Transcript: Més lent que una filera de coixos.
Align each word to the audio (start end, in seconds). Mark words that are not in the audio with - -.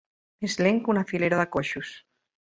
Més 0.45 0.55
lent 0.61 0.79
que 0.87 0.91
una 0.93 1.03
filera 1.11 1.39
de 1.43 1.45
coixos. 1.57 1.91